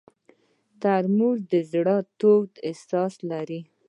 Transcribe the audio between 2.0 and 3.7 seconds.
تود احساس لري.